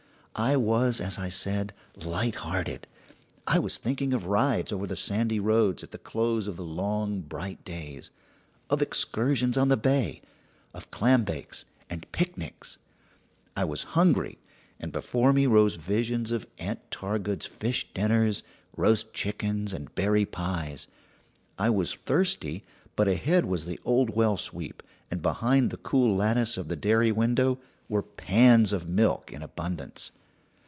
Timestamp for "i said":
1.19-1.73